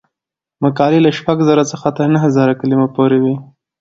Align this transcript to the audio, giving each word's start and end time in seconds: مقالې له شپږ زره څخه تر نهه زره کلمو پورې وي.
مقالې 0.63 0.99
له 1.05 1.11
شپږ 1.17 1.37
زره 1.49 1.63
څخه 1.71 1.87
تر 1.97 2.07
نهه 2.15 2.27
زره 2.35 2.53
کلمو 2.61 2.87
پورې 2.95 3.17
وي. 3.23 3.35